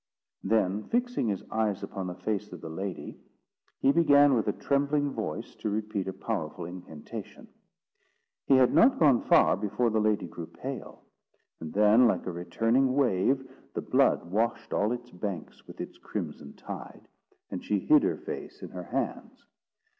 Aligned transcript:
Then, 0.43 0.85
fixing 0.89 1.27
his 1.27 1.43
eyes 1.51 1.83
upon 1.83 2.07
the 2.07 2.15
face 2.15 2.51
of 2.51 2.59
the 2.61 2.71
lady, 2.71 3.19
he 3.81 3.91
began 3.91 4.33
with 4.33 4.47
a 4.47 4.51
trembling 4.51 5.11
voice 5.13 5.53
to 5.57 5.69
repeat 5.69 6.07
a 6.07 6.11
powerful 6.11 6.65
incantation. 6.65 7.47
He 8.47 8.55
had 8.55 8.73
not 8.73 8.97
gone 8.97 9.21
far, 9.21 9.55
before 9.55 9.91
the 9.91 10.01
lady 10.01 10.25
grew 10.27 10.47
pale; 10.47 11.03
and 11.59 11.71
then, 11.71 12.07
like 12.07 12.25
a 12.25 12.31
returning 12.31 12.95
wave, 12.95 13.47
the 13.75 13.83
blood 13.83 14.23
washed 14.31 14.73
all 14.73 14.91
its 14.91 15.11
banks 15.11 15.67
with 15.67 15.79
its 15.79 15.99
crimson 15.99 16.53
tide, 16.53 17.07
and 17.51 17.63
she 17.63 17.77
hid 17.77 18.01
her 18.01 18.17
face 18.17 18.63
in 18.63 18.69
her 18.69 18.83
hands. 18.85 19.45